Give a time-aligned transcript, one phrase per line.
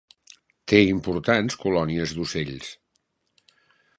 [0.71, 2.73] Té importants colònies d'ocells.